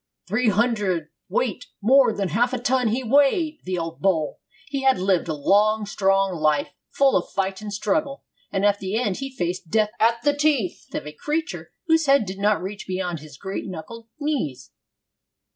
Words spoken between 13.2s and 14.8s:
great knuckled knees!'